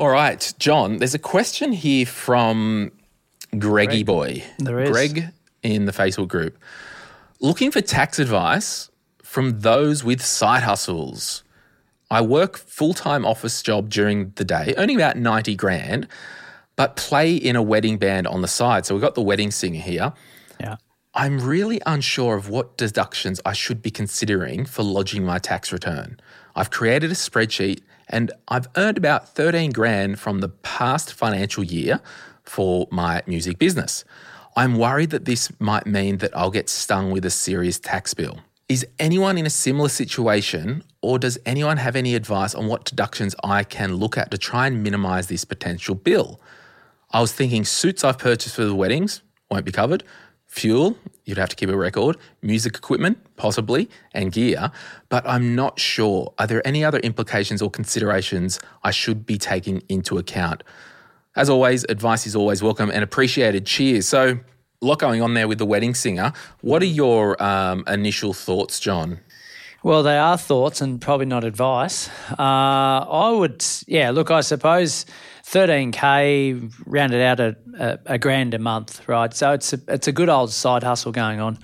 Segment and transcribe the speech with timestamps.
[0.00, 2.90] All right, John, there's a question here from
[3.58, 4.42] Greggy Boy.
[4.56, 4.88] There is.
[4.88, 5.26] Greg
[5.62, 6.56] in the Facebook group.
[7.38, 8.88] Looking for tax advice
[9.22, 11.44] from those with side hustles.
[12.10, 16.08] I work full-time office job during the day, earning about 90 grand,
[16.76, 18.86] but play in a wedding band on the side.
[18.86, 20.14] So we've got the wedding singer here.
[20.58, 20.76] Yeah.
[21.12, 26.18] I'm really unsure of what deductions I should be considering for lodging my tax return.
[26.56, 32.00] I've created a spreadsheet and I've earned about 13 grand from the past financial year
[32.42, 34.04] for my music business.
[34.56, 38.40] I'm worried that this might mean that I'll get stung with a serious tax bill.
[38.68, 43.34] Is anyone in a similar situation, or does anyone have any advice on what deductions
[43.42, 46.40] I can look at to try and minimize this potential bill?
[47.12, 50.04] I was thinking suits I've purchased for the weddings won't be covered,
[50.50, 54.72] fuel, you'd have to keep a record, music equipment, possibly, and gear,
[55.08, 56.34] but I'm not sure.
[56.38, 60.64] Are there any other implications or considerations I should be taking into account?
[61.36, 63.64] As always, advice is always welcome and appreciated.
[63.64, 64.08] Cheers.
[64.08, 64.40] So,
[64.82, 66.32] a lot going on there with the wedding singer.
[66.62, 69.20] What are your um, initial thoughts, John?
[69.82, 72.10] Well, they are thoughts and probably not advice.
[72.32, 75.06] Uh, I would, yeah, look, I suppose
[75.46, 79.32] 13K rounded out at a, a, grand a month, right?
[79.32, 81.58] So it's a, it's a good old side hustle going on.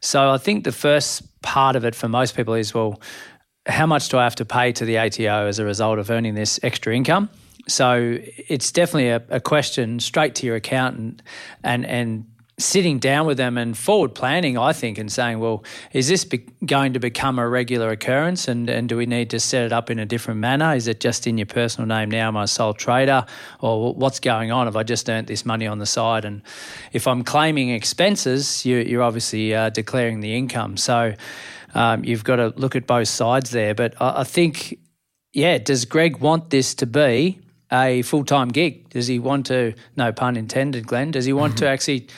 [0.00, 3.00] So I think the first part of it for most people is, well,
[3.66, 6.34] how much do I have to pay to the ATO as a result of earning
[6.34, 7.28] this extra income?
[7.66, 11.20] So it's definitely a, a question straight to your accountant
[11.64, 12.26] and, and
[12.58, 15.62] sitting down with them and forward planning, I think, and saying, well,
[15.92, 19.40] is this be- going to become a regular occurrence and, and do we need to
[19.40, 20.74] set it up in a different manner?
[20.74, 23.26] Is it just in your personal name now, my sole trader?
[23.60, 24.66] Or what's going on?
[24.66, 26.24] Have I just earned this money on the side?
[26.24, 26.40] And
[26.92, 30.78] if I'm claiming expenses, you, are obviously uh, declaring the income.
[30.78, 31.14] So
[31.74, 33.74] um, you've got to look at both sides there.
[33.74, 34.78] But I, I think,
[35.34, 37.38] yeah, does Greg want this to be
[37.70, 38.88] a full time gig?
[38.88, 41.66] Does he want to, no pun intended, Glen, does he want mm-hmm.
[41.66, 42.08] to actually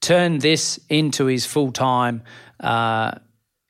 [0.00, 2.22] turn this into his full time
[2.60, 3.12] uh,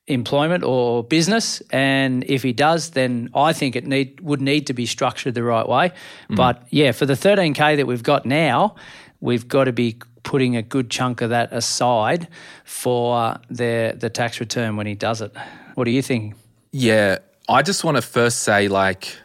[0.07, 1.63] employment or business.
[1.71, 5.43] And if he does, then I think it need would need to be structured the
[5.43, 5.93] right way.
[6.29, 6.37] Mm.
[6.37, 8.75] But yeah, for the 13k that we've got now,
[9.21, 12.29] we've got to be putting a good chunk of that aside
[12.65, 15.35] for the the tax return when he does it.
[15.75, 16.35] What do you think?
[16.73, 17.19] Yeah,
[17.49, 19.17] I just want to first say like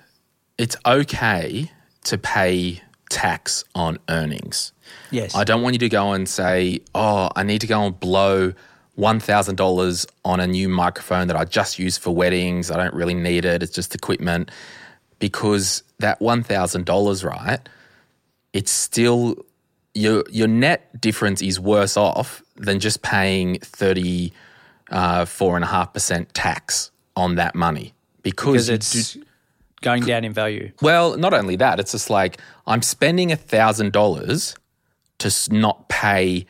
[0.57, 1.71] it's okay
[2.05, 4.71] to pay tax on earnings.
[5.11, 5.35] Yes.
[5.35, 8.53] I don't want you to go and say, oh, I need to go and blow
[8.97, 12.71] $1,000 on a new microphone that I just use for weddings.
[12.71, 13.61] I don't really need it.
[13.61, 14.51] It's just equipment.
[15.19, 17.69] Because that $1,000, right,
[18.53, 19.35] it's still
[19.93, 27.55] your, your net difference is worse off than just paying 34.5% uh, tax on that
[27.55, 27.93] money.
[28.23, 29.23] Because, because it's do,
[29.81, 30.71] going down in value.
[30.81, 34.57] Well, not only that, it's just like I'm spending $1,000
[35.19, 36.45] to not pay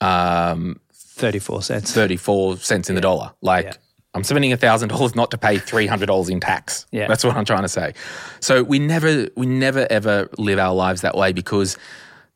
[0.00, 1.92] um, 34 cents.
[1.92, 2.96] 34 cents in yeah.
[2.96, 3.32] the dollar.
[3.40, 3.74] Like yeah.
[4.14, 6.86] I'm spending $1,000 not to pay $300 in tax.
[6.90, 7.06] Yeah.
[7.06, 7.94] That's what I'm trying to say.
[8.40, 11.76] So we never we never ever live our lives that way because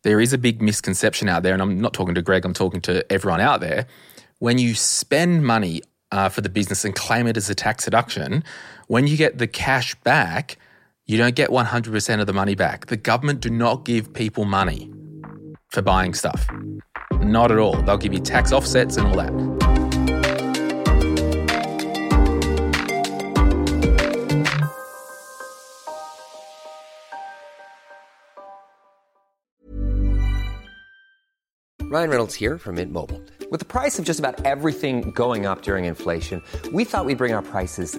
[0.03, 2.81] there is a big misconception out there and I'm not talking to Greg, I'm talking
[2.83, 3.87] to everyone out there.
[4.39, 8.43] When you spend money uh, for the business and claim it as a tax deduction,
[8.89, 10.59] when you get the cash back,
[11.07, 12.87] you don't get 100% of the money back.
[12.87, 14.91] The government do not give people money
[15.73, 16.49] for buying stuff.
[17.21, 17.83] Not at all.
[17.83, 19.33] They'll give you tax offsets and all that.
[31.93, 33.21] Ryan Reynolds here from Mint Mobile.
[33.51, 37.35] With the price of just about everything going up during inflation, we thought we'd bring
[37.35, 37.99] our prices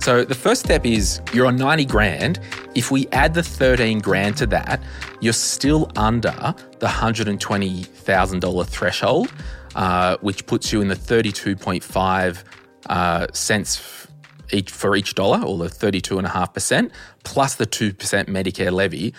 [0.00, 2.40] So the first step is you're on 90 grand.
[2.74, 4.82] If we add the 13 grand to that,
[5.20, 9.32] you're still under the $120,000 threshold,
[9.74, 12.44] uh, which puts you in the 32.5
[12.86, 14.08] uh, cents
[14.52, 16.90] each for each dollar, or the 32.5%,
[17.22, 17.92] plus the 2%
[18.26, 19.12] Medicare levy.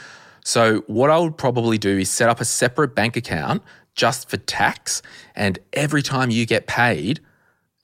[0.43, 3.61] So what I would probably do is set up a separate bank account
[3.93, 5.03] just for tax,
[5.35, 7.19] and every time you get paid,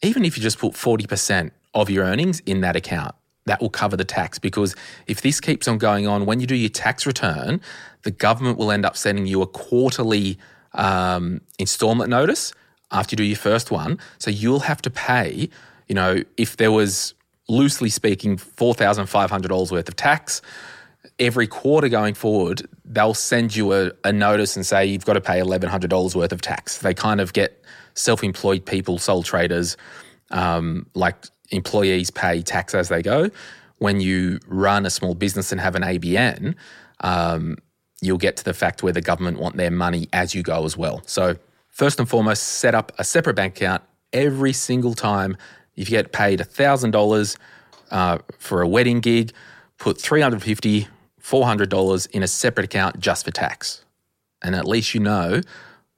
[0.02, 1.52] even if you just put 40%,
[1.82, 3.16] of your earnings in that account.
[3.46, 4.76] that will cover the tax because
[5.08, 7.62] if this keeps on going on, when you do your tax return,
[8.04, 10.38] the government will end up sending you a quarterly
[10.74, 12.52] um, installment notice
[12.92, 14.00] after you do your first one.
[14.18, 15.50] So you'll have to pay,
[15.88, 17.14] you know, if there was
[17.48, 20.42] loosely speaking $4,500 worth of tax,
[21.20, 25.22] every quarter going forward, they'll send you a, a notice and say you've got to
[25.22, 26.80] pay $1,100 worth of tax.
[26.80, 27.64] They kind of get
[27.94, 29.78] self employed people, sole traders,
[30.32, 31.16] um, like
[31.52, 33.30] employees pay tax as they go.
[33.80, 36.56] When you run a small business and have an ABN,
[37.02, 37.58] um,
[38.02, 40.76] you'll get to the fact where the government want their money as you go as
[40.76, 41.02] well.
[41.06, 41.36] So,
[41.70, 43.84] first and foremost, set up a separate bank account
[44.14, 45.38] every single time.
[45.76, 47.38] If you get paid $1,000
[47.92, 49.32] uh, for a wedding gig,
[49.78, 50.88] put $350,
[51.22, 53.84] $400 in a separate account just for tax.
[54.42, 55.42] And at least you know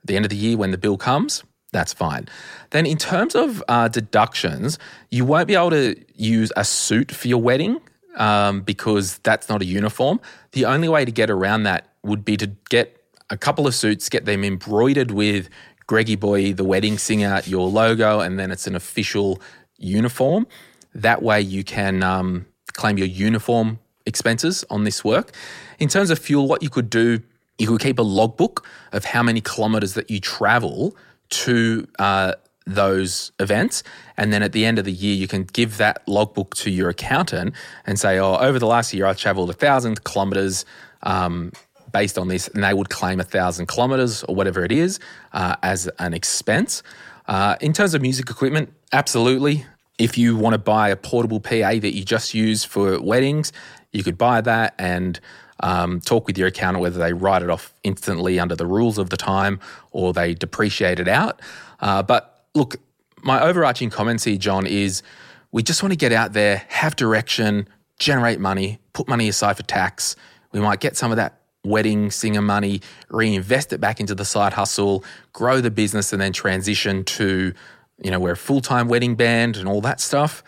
[0.02, 2.27] at the end of the year when the bill comes, that's fine.
[2.71, 4.80] Then, in terms of uh, deductions,
[5.12, 7.80] you won't be able to use a suit for your wedding
[8.16, 10.19] um, because that's not a uniform.
[10.54, 12.95] The only way to get around that would be to get
[13.30, 15.50] a couple of suits, get them embroidered with
[15.86, 19.42] Greggy Boy, the wedding singer, your logo, and then it's an official
[19.77, 20.48] uniform.
[20.95, 25.31] That way, you can um, claim your uniform expenses on this work.
[25.77, 27.21] In terms of fuel, what you could do,
[27.57, 30.95] you could keep a logbook of how many kilometers that you travel
[31.30, 32.34] to uh,
[32.66, 33.84] those events.
[34.18, 36.90] And then at the end of the year, you can give that logbook to your
[36.90, 37.56] accountant
[37.86, 40.66] and say, oh, over the last year, I traveled a thousand kilometers.
[41.04, 41.52] Um,
[41.92, 45.00] based on this, and they would claim a thousand kilometers or whatever it is
[45.34, 46.84] uh, as an expense.
[47.28, 49.66] Uh, in terms of music equipment, absolutely.
[49.98, 53.52] If you want to buy a portable PA that you just use for weddings,
[53.92, 55.20] you could buy that and
[55.62, 59.10] um, talk with your accountant whether they write it off instantly under the rules of
[59.10, 59.60] the time
[59.92, 61.42] or they depreciate it out.
[61.80, 62.78] Uh, but look,
[63.22, 65.04] my overarching comments here, John, is
[65.52, 67.68] we just want to get out there, have direction,
[67.98, 70.16] generate money, put money aside for tax.
[70.52, 74.54] We might get some of that wedding singer money, reinvest it back into the side
[74.54, 75.04] hustle,
[75.34, 77.54] grow the business, and then transition to,
[78.02, 80.44] you know, we're a full time wedding band and all that stuff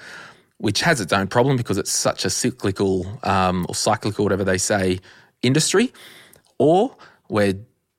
[0.62, 4.60] which has its own problem because it's such a cyclical um, or cyclical, whatever they
[4.60, 5.00] say,
[5.42, 5.92] industry,
[6.60, 6.96] or
[7.30, 7.56] we're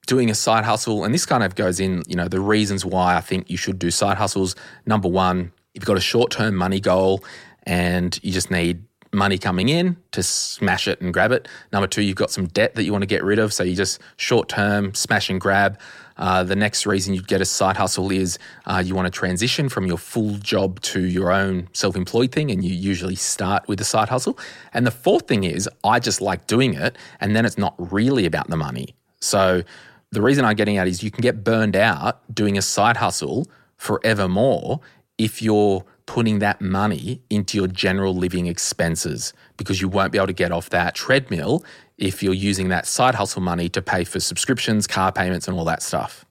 [0.06, 1.04] doing a side hustle.
[1.04, 3.80] And this kind of goes in, you know, the reasons why I think you should
[3.80, 4.54] do side hustles.
[4.86, 7.24] Number one, you've got a short term money goal
[7.64, 11.48] and you just need money coming in to smash it and grab it.
[11.72, 13.52] Number two, you've got some debt that you want to get rid of.
[13.52, 15.80] So you just short term smash and grab.
[16.22, 19.68] Uh, the next reason you'd get a side hustle is uh, you want to transition
[19.68, 23.80] from your full job to your own self employed thing, and you usually start with
[23.80, 24.38] a side hustle.
[24.72, 28.24] And the fourth thing is, I just like doing it, and then it's not really
[28.24, 28.94] about the money.
[29.18, 29.64] So
[30.12, 33.48] the reason I'm getting at is you can get burned out doing a side hustle
[33.76, 34.78] forevermore
[35.18, 40.26] if you're putting that money into your general living expenses because you won't be able
[40.26, 41.64] to get off that treadmill
[41.96, 45.64] if you're using that side hustle money to pay for subscriptions, car payments, and all
[45.64, 46.26] that stuff.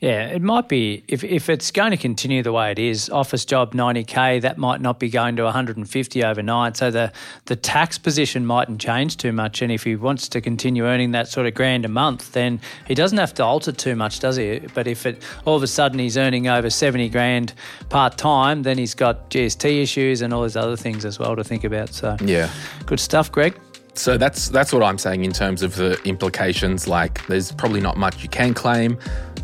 [0.00, 3.44] Yeah, it might be if, if it's going to continue the way it is, office
[3.44, 6.76] job 90k, that might not be going to 150 overnight.
[6.76, 7.12] So the
[7.46, 9.62] the tax position mightn't change too much.
[9.62, 12.94] And if he wants to continue earning that sort of grand a month, then he
[12.94, 14.60] doesn't have to alter too much, does he?
[14.74, 17.54] But if it all of a sudden he's earning over 70 grand
[17.88, 21.44] part time, then he's got GST issues and all those other things as well to
[21.44, 21.90] think about.
[21.90, 22.50] So yeah,
[22.86, 23.58] good stuff, Greg.
[23.94, 26.88] So that's that's what I'm saying in terms of the implications.
[26.88, 28.98] Like, there's probably not much you can claim,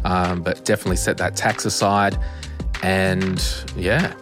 [0.04, 2.18] um, but definitely set that tax aside.
[2.82, 3.42] And
[3.76, 4.14] yeah.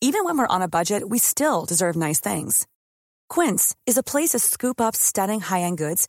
[0.00, 2.66] Even when we're on a budget, we still deserve nice things.
[3.28, 6.08] Quince is a place to scoop up stunning high end goods